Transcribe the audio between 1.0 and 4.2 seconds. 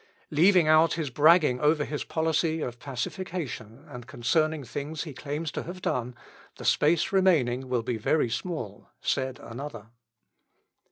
bragging over his policy of pacification and